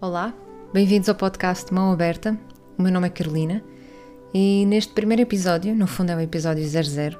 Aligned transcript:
Olá, 0.00 0.32
bem-vindos 0.72 1.08
ao 1.08 1.14
podcast 1.16 1.74
Mão 1.74 1.90
Aberta. 1.90 2.38
O 2.78 2.82
meu 2.82 2.92
nome 2.92 3.08
é 3.08 3.10
Carolina 3.10 3.64
e 4.32 4.64
neste 4.66 4.92
primeiro 4.92 5.22
episódio, 5.22 5.74
no 5.74 5.88
fundo 5.88 6.12
é 6.12 6.14
o 6.14 6.20
episódio 6.20 6.64
00, 6.64 7.18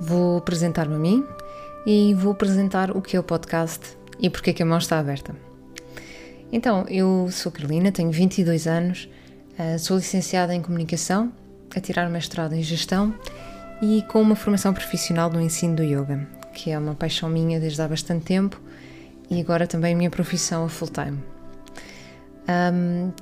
vou 0.00 0.38
apresentar-me 0.38 0.94
a 0.94 0.98
mim 0.98 1.22
e 1.86 2.14
vou 2.14 2.32
apresentar 2.32 2.96
o 2.96 3.02
que 3.02 3.14
é 3.14 3.20
o 3.20 3.22
podcast 3.22 3.98
e 4.18 4.30
porque 4.30 4.48
é 4.48 4.52
que 4.54 4.62
a 4.62 4.66
mão 4.66 4.78
está 4.78 4.98
aberta. 4.98 5.36
Então, 6.50 6.86
eu 6.88 7.28
sou 7.30 7.52
Carolina, 7.52 7.92
tenho 7.92 8.10
22 8.10 8.66
anos, 8.66 9.06
eh, 9.58 9.76
sou 9.76 9.98
licenciada 9.98 10.54
em 10.54 10.62
Comunicação, 10.62 11.30
a 11.76 11.80
tirar 11.80 12.08
mestrado 12.08 12.54
em 12.54 12.62
Gestão 12.62 13.14
e 13.82 14.00
com 14.08 14.22
uma 14.22 14.34
formação 14.34 14.72
profissional 14.72 15.28
no 15.28 15.42
ensino 15.42 15.76
do 15.76 15.82
Yoga, 15.82 16.26
que 16.54 16.70
é 16.70 16.78
uma 16.78 16.94
paixão 16.94 17.28
minha 17.28 17.60
desde 17.60 17.82
há 17.82 17.86
bastante 17.86 18.24
tempo 18.24 18.58
e 19.30 19.38
agora 19.42 19.66
também 19.66 19.94
minha 19.94 20.08
profissão 20.08 20.64
a 20.64 20.70
full 20.70 20.88
time. 20.88 21.33
Um, 22.48 23.12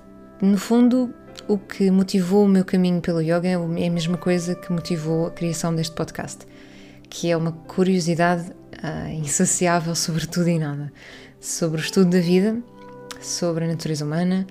no 0.40 0.58
fundo, 0.58 1.14
o 1.48 1.58
que 1.58 1.90
motivou 1.90 2.44
o 2.44 2.48
meu 2.48 2.64
caminho 2.64 3.00
pelo 3.00 3.20
yoga 3.20 3.48
é 3.48 3.54
a 3.54 3.90
mesma 3.90 4.16
coisa 4.16 4.54
que 4.54 4.72
motivou 4.72 5.26
a 5.26 5.30
criação 5.30 5.74
deste 5.74 5.94
podcast, 5.94 6.46
que 7.08 7.30
é 7.30 7.36
uma 7.36 7.52
curiosidade 7.52 8.50
uh, 8.50 9.08
insaciável 9.12 9.94
sobre 9.94 10.26
tudo 10.26 10.48
e 10.48 10.58
nada, 10.58 10.92
sobre 11.40 11.80
o 11.80 11.84
estudo 11.84 12.10
da 12.10 12.20
vida, 12.20 12.60
sobre 13.20 13.64
a 13.64 13.68
natureza 13.68 14.04
humana, 14.04 14.46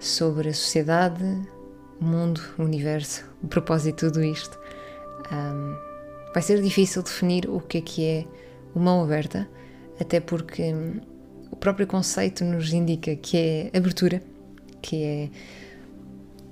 sobre 0.00 0.48
a 0.48 0.54
sociedade, 0.54 1.24
o 2.00 2.04
mundo, 2.04 2.40
o 2.58 2.62
universo, 2.62 3.24
o 3.42 3.46
propósito 3.46 4.06
de 4.06 4.12
tudo 4.12 4.24
isto. 4.24 4.58
Um, 5.32 5.76
vai 6.32 6.42
ser 6.42 6.60
difícil 6.60 7.02
definir 7.02 7.48
o 7.48 7.60
que 7.60 7.78
é 7.78 7.80
que 7.80 8.04
é 8.04 8.26
mão 8.74 9.02
aberta, 9.02 9.48
até 10.00 10.20
porque 10.20 10.72
o 10.72 11.13
próprio 11.64 11.86
conceito 11.86 12.44
nos 12.44 12.74
indica 12.74 13.16
que 13.16 13.38
é 13.38 13.70
abertura, 13.74 14.22
que 14.82 15.02
é 15.02 15.30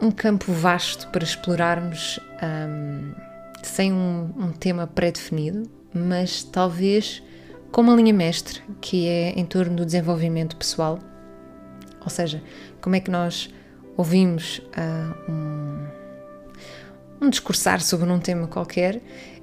um 0.01 0.11
campo 0.11 0.51
vasto 0.51 1.07
para 1.09 1.23
explorarmos 1.23 2.19
um, 2.43 3.13
sem 3.63 3.93
um, 3.93 4.33
um 4.39 4.53
tema 4.53 4.87
pré-definido, 4.87 5.69
mas 5.93 6.43
talvez 6.43 7.23
com 7.71 7.83
uma 7.83 7.95
linha 7.95 8.15
mestre 8.15 8.63
que 8.81 9.07
é 9.07 9.39
em 9.39 9.45
torno 9.45 9.77
do 9.77 9.85
desenvolvimento 9.85 10.57
pessoal, 10.57 10.99
ou 12.01 12.09
seja, 12.09 12.43
como 12.81 12.97
é 12.97 13.01
que 13.01 13.11
nós 13.11 13.51
ouvimos 13.99 14.61
uh, 14.61 15.31
um, 15.31 17.27
um 17.27 17.29
discursar 17.29 17.83
sobre 17.83 18.11
um 18.11 18.19
tema 18.19 18.47
qualquer 18.47 18.99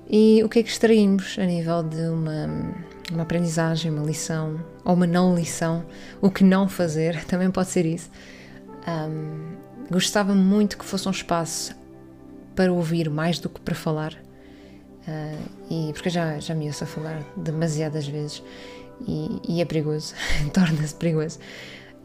e 0.09 0.41
o 0.43 0.49
que 0.49 0.57
é 0.57 0.63
que 0.63 0.69
extraímos 0.69 1.37
a 1.37 1.45
nível 1.45 1.83
de 1.83 2.09
uma, 2.09 2.73
uma 3.11 3.23
aprendizagem, 3.23 3.91
uma 3.91 4.05
lição 4.05 4.63
ou 4.83 4.93
uma 4.93 5.07
não 5.07 5.35
lição, 5.35 5.85
o 6.21 6.29
que 6.29 6.43
não 6.43 6.67
fazer, 6.67 7.23
também 7.25 7.49
pode 7.51 7.69
ser 7.69 7.85
isso. 7.85 8.09
Um, 8.87 9.57
gostava 9.91 10.33
muito 10.33 10.77
que 10.77 10.85
fosse 10.85 11.07
um 11.07 11.11
espaço 11.11 11.75
para 12.55 12.71
ouvir 12.71 13.09
mais 13.09 13.39
do 13.39 13.49
que 13.49 13.59
para 13.61 13.75
falar, 13.75 14.13
uh, 14.13 15.49
e 15.69 15.93
porque 15.93 16.09
já, 16.09 16.39
já 16.39 16.53
me 16.53 16.67
ouço 16.67 16.83
a 16.83 16.87
falar 16.87 17.23
demasiadas 17.35 18.07
vezes 18.07 18.43
e, 19.07 19.41
e 19.47 19.61
é 19.61 19.65
perigoso, 19.65 20.13
torna-se 20.53 20.95
perigoso. 20.95 21.39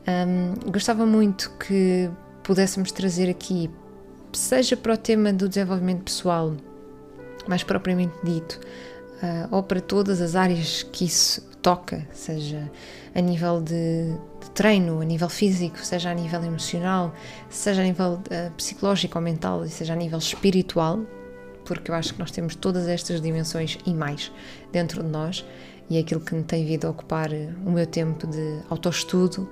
Um, 0.07 0.71
gostava 0.71 1.07
muito 1.07 1.51
que 1.59 2.11
pudéssemos 2.43 2.93
trazer 2.93 3.31
aqui, 3.31 3.71
seja 4.33 4.77
para 4.77 4.95
o 4.95 4.97
tema 4.97 5.33
do 5.33 5.49
desenvolvimento 5.49 6.05
pessoal, 6.05 6.55
mais 7.49 7.63
propriamente 7.63 8.15
dito, 8.23 8.61
ou 9.51 9.63
para 9.63 9.81
todas 9.81 10.21
as 10.21 10.35
áreas 10.35 10.83
que 10.83 11.05
isso 11.05 11.41
toca, 11.65 12.07
seja 12.13 12.71
a 13.15 13.21
nível 13.23 13.61
de, 13.63 14.13
de, 14.41 14.51
treino, 14.53 15.01
a 15.01 15.05
nível 15.05 15.31
físico, 15.31 15.79
seja 15.79 16.11
a 16.11 16.15
nível 16.15 16.45
emocional, 16.45 17.15
seja 17.49 17.81
a 17.81 17.85
nível 17.85 18.21
uh, 18.21 18.53
psicológico 18.53 19.17
ou 19.17 19.25
mental, 19.25 19.67
seja 19.67 19.95
a 19.95 19.97
nível 19.97 20.19
espiritual, 20.19 21.01
porque 21.65 21.91
eu 21.91 21.95
acho 21.95 22.13
que 22.13 22.19
nós 22.19 22.31
temos 22.31 22.55
todas 22.55 22.87
estas 22.87 23.19
dimensões 23.21 23.79
e 23.87 23.95
mais 23.95 24.31
dentro 24.71 25.03
de 25.03 25.09
nós, 25.09 25.43
e 25.89 25.97
é 25.97 26.01
aquilo 26.01 26.21
que 26.21 26.35
me 26.35 26.43
tem 26.43 26.67
vindo 26.67 26.87
a 26.87 26.91
ocupar 26.91 27.31
o 27.65 27.71
meu 27.71 27.87
tempo 27.87 28.27
de 28.27 28.61
autoestudo, 28.69 29.49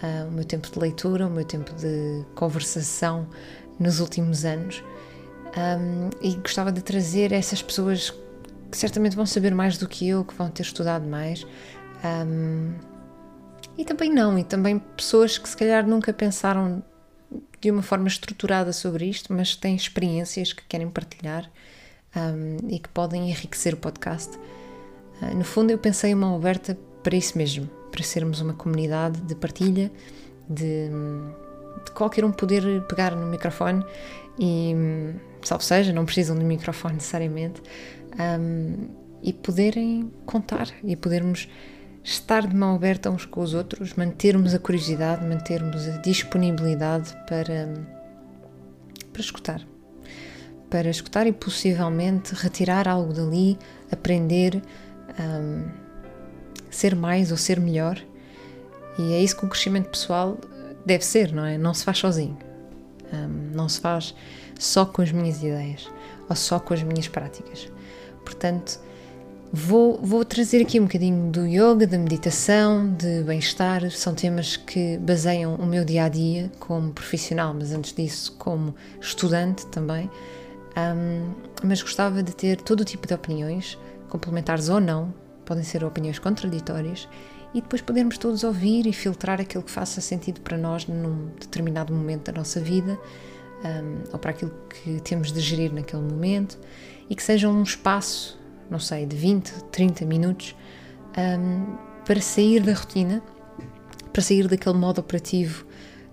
uh, 0.00 0.28
o 0.28 0.30
meu 0.30 0.44
tempo 0.44 0.70
de 0.70 0.78
leitura, 0.78 1.26
o 1.26 1.30
meu 1.30 1.44
tempo 1.44 1.72
de 1.74 2.24
conversação 2.36 3.26
nos 3.80 3.98
últimos 3.98 4.44
anos. 4.44 4.84
Um, 5.56 6.10
e 6.20 6.36
gostava 6.36 6.70
de 6.70 6.82
trazer 6.82 7.32
essas 7.32 7.62
pessoas 7.62 8.14
que 8.70 8.76
certamente 8.76 9.16
vão 9.16 9.26
saber 9.26 9.54
mais 9.54 9.78
do 9.78 9.88
que 9.88 10.08
eu, 10.08 10.24
que 10.24 10.34
vão 10.34 10.50
ter 10.50 10.62
estudado 10.62 11.06
mais. 11.06 11.46
Um, 12.04 12.74
e 13.76 13.84
também 13.84 14.12
não, 14.12 14.38
e 14.38 14.44
também 14.44 14.78
pessoas 14.78 15.38
que 15.38 15.48
se 15.48 15.56
calhar 15.56 15.86
nunca 15.86 16.12
pensaram 16.12 16.82
de 17.60 17.70
uma 17.70 17.82
forma 17.82 18.08
estruturada 18.08 18.72
sobre 18.72 19.06
isto, 19.06 19.32
mas 19.32 19.54
têm 19.56 19.74
experiências 19.74 20.52
que 20.52 20.62
querem 20.68 20.88
partilhar 20.88 21.50
um, 22.16 22.68
e 22.68 22.78
que 22.78 22.88
podem 22.88 23.30
enriquecer 23.30 23.74
o 23.74 23.76
podcast. 23.76 24.36
Uh, 25.22 25.34
no 25.36 25.44
fundo, 25.44 25.70
eu 25.70 25.78
pensei 25.78 26.14
uma 26.14 26.34
aberta 26.34 26.78
para 27.02 27.16
isso 27.16 27.38
mesmo, 27.38 27.68
para 27.90 28.02
sermos 28.02 28.40
uma 28.40 28.54
comunidade 28.54 29.20
de 29.20 29.34
partilha, 29.34 29.90
de, 30.48 30.88
de 31.84 31.90
qualquer 31.92 32.24
um 32.24 32.32
poder 32.32 32.82
pegar 32.82 33.14
no 33.14 33.26
microfone 33.26 33.84
e, 34.38 34.74
salvo 35.42 35.64
seja, 35.64 35.92
não 35.92 36.04
precisam 36.04 36.36
de 36.36 36.44
microfone 36.44 36.94
necessariamente, 36.94 37.62
um, 38.18 38.88
e 39.22 39.32
poderem 39.32 40.12
contar 40.24 40.68
e 40.84 40.94
podermos 40.96 41.48
estar 42.02 42.46
de 42.46 42.54
mão 42.54 42.74
aberta 42.74 43.10
uns 43.10 43.26
com 43.26 43.40
os 43.40 43.54
outros, 43.54 43.94
mantermos 43.94 44.54
a 44.54 44.58
curiosidade, 44.58 45.24
mantermos 45.24 45.86
a 45.88 45.98
disponibilidade 45.98 47.12
para, 47.28 47.68
para 49.12 49.20
escutar. 49.20 49.60
Para 50.70 50.90
escutar 50.90 51.26
e 51.26 51.32
possivelmente 51.32 52.34
retirar 52.34 52.86
algo 52.88 53.12
dali, 53.12 53.58
aprender, 53.90 54.62
um, 55.18 55.68
ser 56.70 56.94
mais 56.94 57.30
ou 57.30 57.36
ser 57.36 57.58
melhor. 57.58 58.00
E 58.98 59.12
é 59.12 59.22
isso 59.22 59.36
que 59.36 59.44
o 59.44 59.48
crescimento 59.48 59.88
pessoal 59.90 60.38
deve 60.84 61.04
ser, 61.04 61.32
não 61.32 61.44
é? 61.44 61.56
Não 61.56 61.72
se 61.72 61.84
faz 61.84 61.98
sozinho. 61.98 62.47
Não 63.54 63.68
se 63.68 63.80
faz 63.80 64.14
só 64.58 64.84
com 64.84 65.02
as 65.02 65.12
minhas 65.12 65.38
ideias 65.38 65.88
ou 66.28 66.36
só 66.36 66.58
com 66.58 66.74
as 66.74 66.82
minhas 66.82 67.08
práticas. 67.08 67.70
Portanto, 68.24 68.80
vou, 69.52 69.98
vou 70.02 70.24
trazer 70.24 70.60
aqui 70.60 70.78
um 70.78 70.84
bocadinho 70.84 71.30
do 71.30 71.46
yoga, 71.46 71.86
da 71.86 71.98
meditação, 71.98 72.92
de 72.94 73.22
bem-estar. 73.22 73.90
São 73.90 74.14
temas 74.14 74.56
que 74.56 74.98
baseiam 74.98 75.54
o 75.54 75.66
meu 75.66 75.84
dia 75.84 76.04
a 76.04 76.08
dia 76.08 76.50
como 76.58 76.92
profissional, 76.92 77.54
mas 77.54 77.72
antes 77.72 77.94
disso, 77.94 78.32
como 78.38 78.74
estudante 79.00 79.66
também. 79.66 80.10
Um, 80.76 81.32
mas 81.64 81.82
gostava 81.82 82.22
de 82.22 82.34
ter 82.34 82.60
todo 82.60 82.80
o 82.80 82.84
tipo 82.84 83.06
de 83.06 83.14
opiniões, 83.14 83.78
complementares 84.08 84.68
ou 84.68 84.80
não, 84.80 85.12
podem 85.44 85.64
ser 85.64 85.82
opiniões 85.82 86.18
contraditórias, 86.18 87.08
e 87.54 87.60
depois 87.60 87.80
podermos 87.80 88.18
todos 88.18 88.44
ouvir 88.44 88.86
e 88.86 88.92
filtrar 88.92 89.40
aquilo 89.40 89.62
que 89.62 89.70
faça 89.70 90.00
sentido 90.00 90.40
para 90.40 90.56
nós 90.56 90.86
num 90.86 91.30
determinado 91.40 91.94
momento 91.94 92.30
da 92.30 92.38
nossa 92.38 92.60
vida 92.60 92.98
um, 93.64 94.12
ou 94.12 94.18
para 94.18 94.30
aquilo 94.30 94.52
que 94.68 95.00
temos 95.00 95.32
de 95.32 95.40
gerir 95.40 95.72
naquele 95.72 96.02
momento 96.02 96.58
e 97.08 97.14
que 97.14 97.22
seja 97.22 97.48
um 97.48 97.62
espaço, 97.62 98.38
não 98.70 98.78
sei, 98.78 99.06
de 99.06 99.16
20, 99.16 99.64
30 99.64 100.04
minutos 100.04 100.54
um, 101.16 101.76
para 102.04 102.20
sair 102.20 102.62
da 102.62 102.74
rotina, 102.74 103.22
para 104.12 104.22
sair 104.22 104.46
daquele 104.46 104.76
modo 104.76 105.00
operativo 105.00 105.66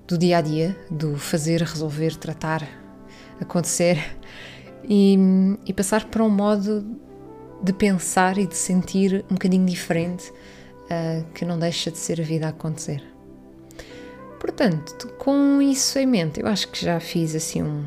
do 0.08 0.18
dia 0.18 0.38
a 0.38 0.42
dia, 0.42 0.78
do 0.90 1.18
fazer, 1.18 1.62
resolver, 1.62 2.16
tratar, 2.16 2.68
acontecer 3.40 4.18
e, 4.88 5.18
e 5.66 5.74
passar 5.74 6.06
para 6.06 6.24
um 6.24 6.30
modo 6.30 6.86
de 7.62 7.74
pensar 7.74 8.38
e 8.38 8.46
de 8.46 8.56
sentir 8.56 9.26
um 9.30 9.34
bocadinho 9.34 9.66
diferente 9.66 10.32
uh, 10.86 11.26
que 11.34 11.46
não 11.46 11.58
deixa 11.60 11.92
de 11.92 11.98
ser 11.98 12.20
a 12.22 12.24
vida 12.24 12.48
a 12.48 12.50
acontecer. 12.50 13.04
Portanto, 14.40 15.08
com 15.18 15.62
isso 15.62 15.98
em 15.98 16.06
mente, 16.06 16.40
eu 16.40 16.48
acho 16.48 16.68
que 16.70 16.84
já 16.84 17.00
fiz 17.00 17.36
assim 17.36 17.64
um, 17.64 17.86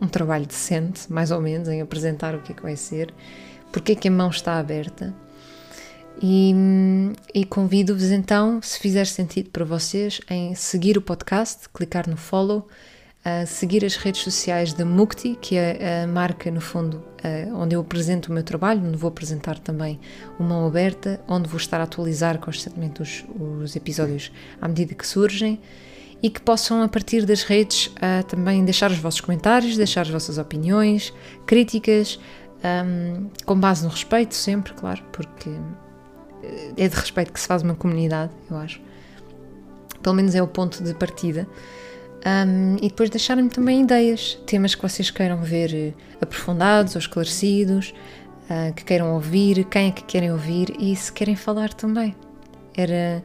um 0.00 0.06
trabalho 0.06 0.46
decente, 0.46 1.12
mais 1.12 1.30
ou 1.30 1.40
menos, 1.40 1.68
em 1.68 1.80
apresentar 1.80 2.34
o 2.34 2.40
que 2.40 2.52
é 2.52 2.54
que 2.54 2.62
vai 2.62 2.76
ser, 2.76 3.12
porque 3.72 3.92
é 3.92 3.94
que 3.94 4.08
a 4.08 4.10
mão 4.10 4.30
está 4.30 4.58
aberta. 4.58 5.14
E, 6.22 6.52
e 7.32 7.44
convido-vos 7.44 8.10
então, 8.10 8.60
se 8.60 8.78
fizer 8.78 9.06
sentido 9.06 9.50
para 9.50 9.64
vocês, 9.64 10.20
em 10.28 10.54
seguir 10.54 10.98
o 10.98 11.02
podcast, 11.02 11.68
clicar 11.68 12.08
no 12.08 12.16
follow 12.16 12.66
a 13.28 13.44
seguir 13.44 13.84
as 13.84 13.96
redes 13.96 14.22
sociais 14.22 14.72
da 14.72 14.86
Mukti, 14.86 15.36
que 15.40 15.54
é 15.56 16.04
a 16.04 16.06
marca, 16.06 16.50
no 16.50 16.62
fundo, 16.62 17.04
onde 17.54 17.74
eu 17.74 17.80
apresento 17.80 18.30
o 18.30 18.34
meu 18.34 18.42
trabalho, 18.42 18.82
onde 18.82 18.96
vou 18.96 19.08
apresentar 19.08 19.58
também 19.58 20.00
uma 20.38 20.66
aberta, 20.66 21.20
onde 21.28 21.46
vou 21.46 21.58
estar 21.58 21.78
a 21.78 21.84
atualizar 21.84 22.38
constantemente 22.38 23.02
os, 23.02 23.24
os 23.38 23.76
episódios 23.76 24.32
à 24.62 24.66
medida 24.66 24.94
que 24.94 25.06
surgem 25.06 25.60
e 26.22 26.30
que 26.30 26.40
possam, 26.40 26.82
a 26.82 26.88
partir 26.88 27.26
das 27.26 27.42
redes, 27.42 27.92
também 28.28 28.64
deixar 28.64 28.90
os 28.90 28.98
vossos 28.98 29.20
comentários, 29.20 29.76
deixar 29.76 30.02
as 30.02 30.10
vossas 30.10 30.38
opiniões, 30.38 31.12
críticas, 31.46 32.18
um, 32.64 33.28
com 33.44 33.58
base 33.58 33.84
no 33.84 33.90
respeito, 33.90 34.34
sempre, 34.34 34.72
claro, 34.72 35.02
porque 35.12 35.50
é 36.76 36.88
de 36.88 36.96
respeito 36.96 37.32
que 37.32 37.40
se 37.40 37.46
faz 37.46 37.62
uma 37.62 37.74
comunidade, 37.74 38.32
eu 38.50 38.56
acho. 38.56 38.80
Pelo 40.02 40.14
menos 40.14 40.34
é 40.34 40.42
o 40.42 40.48
ponto 40.48 40.82
de 40.82 40.94
partida. 40.94 41.46
Um, 42.28 42.76
e 42.76 42.88
depois 42.88 43.08
deixarem-me 43.08 43.48
também 43.48 43.82
ideias, 43.82 44.38
temas 44.44 44.74
que 44.74 44.82
vocês 44.82 45.10
queiram 45.10 45.38
ver 45.38 45.74
eh, 45.74 45.92
aprofundados 46.20 46.94
ou 46.94 46.98
esclarecidos, 46.98 47.94
uh, 48.50 48.72
que 48.74 48.84
queiram 48.84 49.14
ouvir, 49.14 49.64
quem 49.64 49.88
é 49.88 49.90
que 49.92 50.02
querem 50.02 50.32
ouvir 50.32 50.74
e 50.78 50.94
se 50.94 51.12
querem 51.12 51.36
falar 51.36 51.72
também. 51.72 52.14
Era, 52.76 53.24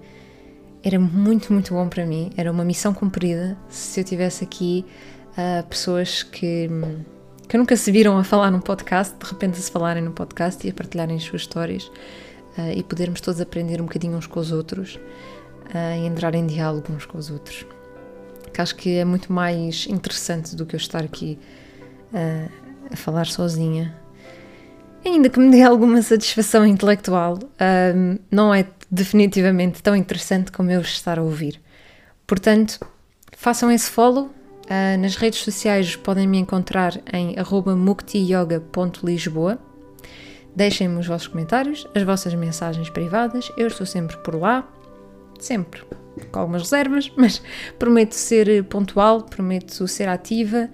era 0.83 0.99
muito, 0.99 1.51
muito 1.51 1.73
bom 1.73 1.89
para 1.89 2.05
mim, 2.05 2.31
era 2.37 2.51
uma 2.51 2.63
missão 2.63 2.93
cumprida 2.93 3.57
se 3.67 3.99
eu 3.99 4.03
tivesse 4.03 4.43
aqui 4.43 4.85
uh, 5.31 5.67
pessoas 5.67 6.23
que, 6.23 6.69
que 7.49 7.57
nunca 7.57 7.75
se 7.75 7.91
viram 7.91 8.17
a 8.17 8.23
falar 8.23 8.51
num 8.51 8.61
podcast, 8.61 9.15
de 9.17 9.25
repente 9.25 9.57
a 9.57 9.61
se 9.61 9.71
falarem 9.71 10.03
no 10.03 10.11
podcast 10.11 10.65
e 10.65 10.69
a 10.69 10.73
partilharem 10.73 11.17
as 11.17 11.23
suas 11.23 11.41
histórias 11.41 11.85
uh, 12.57 12.71
e 12.73 12.83
podermos 12.83 13.19
todos 13.21 13.41
aprender 13.41 13.81
um 13.81 13.85
bocadinho 13.85 14.15
uns 14.15 14.27
com 14.27 14.39
os 14.39 14.51
outros 14.51 14.99
e 15.73 16.05
entrar 16.05 16.35
em 16.35 16.45
diálogo 16.45 16.93
uns 16.93 17.05
com 17.05 17.17
os 17.17 17.31
outros 17.31 17.65
que 18.53 18.61
acho 18.61 18.75
que 18.75 18.97
é 18.97 19.03
muito 19.03 19.33
mais 19.33 19.87
interessante 19.89 20.55
do 20.55 20.65
que 20.65 20.75
eu 20.75 20.77
estar 20.77 21.03
aqui 21.03 21.37
uh, 22.13 22.49
a 22.91 22.95
falar 22.95 23.25
sozinha. 23.25 23.93
Ainda 25.03 25.29
que 25.29 25.39
me 25.39 25.51
dê 25.51 25.61
alguma 25.63 26.01
satisfação 26.01 26.65
intelectual, 26.65 27.35
uh, 27.35 28.19
não 28.31 28.53
é 28.53 28.65
definitivamente 28.89 29.83
tão 29.83 29.95
interessante 29.95 30.51
como 30.51 30.71
eu 30.71 30.79
estar 30.81 31.19
a 31.19 31.23
ouvir. 31.23 31.59
Portanto, 32.25 32.79
façam 33.35 33.69
esse 33.71 33.89
follow. 33.89 34.31
Uh, 34.63 34.97
nas 34.97 35.17
redes 35.17 35.39
sociais 35.39 35.97
podem 35.97 36.25
me 36.25 36.37
encontrar 36.37 36.93
em 37.11 37.35
muktiyoga.lisboa. 37.75 39.59
Deixem-me 40.55 40.99
os 40.99 41.07
vossos 41.07 41.27
comentários, 41.27 41.85
as 41.93 42.03
vossas 42.03 42.33
mensagens 42.33 42.89
privadas. 42.89 43.51
Eu 43.57 43.67
estou 43.67 43.85
sempre 43.85 44.15
por 44.17 44.35
lá. 44.35 44.65
Sempre 45.39 45.83
com 46.31 46.39
algumas 46.39 46.63
reservas, 46.63 47.11
mas 47.17 47.41
prometo 47.77 48.13
ser 48.13 48.63
pontual, 48.65 49.23
prometo 49.23 49.87
ser 49.87 50.07
ativa. 50.07 50.69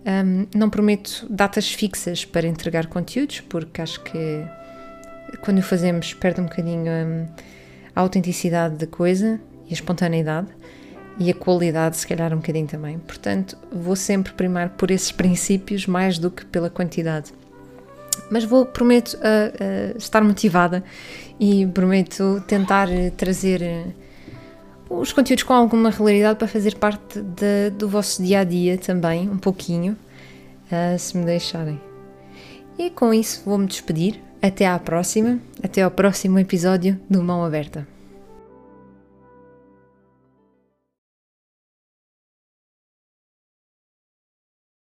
Um, 0.00 0.46
não 0.56 0.70
prometo 0.70 1.26
datas 1.28 1.70
fixas 1.70 2.24
para 2.24 2.46
entregar 2.46 2.86
conteúdos, 2.86 3.40
porque 3.40 3.82
acho 3.82 4.00
que 4.02 4.44
quando 5.42 5.58
o 5.58 5.62
fazemos 5.62 6.14
perde 6.14 6.40
um 6.40 6.44
bocadinho 6.44 6.90
um, 6.90 7.28
a 7.94 8.00
autenticidade 8.00 8.76
da 8.76 8.86
coisa 8.86 9.40
e 9.66 9.70
a 9.70 9.72
espontaneidade 9.72 10.48
e 11.18 11.30
a 11.30 11.34
qualidade, 11.34 11.98
se 11.98 12.06
calhar, 12.06 12.32
um 12.32 12.36
bocadinho 12.36 12.66
também. 12.66 12.98
Portanto, 12.98 13.56
vou 13.70 13.94
sempre 13.94 14.32
primar 14.32 14.70
por 14.70 14.90
esses 14.90 15.12
princípios 15.12 15.86
mais 15.86 16.18
do 16.18 16.30
que 16.30 16.46
pela 16.46 16.70
quantidade. 16.70 17.32
Mas 18.30 18.44
vou, 18.44 18.64
prometo 18.64 19.14
uh, 19.14 19.18
uh, 19.18 19.98
estar 19.98 20.22
motivada 20.22 20.82
e 21.38 21.66
prometo 21.66 22.42
tentar 22.46 22.88
trazer 23.16 23.62
os 24.90 25.12
conteúdos 25.12 25.44
com 25.44 25.52
alguma 25.52 25.90
regularidade 25.90 26.38
para 26.38 26.48
fazer 26.48 26.74
parte 26.74 27.22
de, 27.22 27.70
do 27.70 27.88
vosso 27.88 28.22
dia 28.22 28.40
a 28.40 28.44
dia 28.44 28.76
também, 28.76 29.30
um 29.30 29.38
pouquinho, 29.38 29.96
uh, 30.66 30.98
se 30.98 31.16
me 31.16 31.24
deixarem. 31.24 31.80
E 32.76 32.90
com 32.90 33.14
isso 33.14 33.42
vou-me 33.46 33.66
despedir. 33.66 34.20
Até 34.42 34.66
à 34.66 34.78
próxima, 34.78 35.38
até 35.62 35.82
ao 35.82 35.90
próximo 35.90 36.38
episódio 36.38 36.98
do 37.08 37.22
Mão 37.22 37.44
Aberta. 37.44 37.86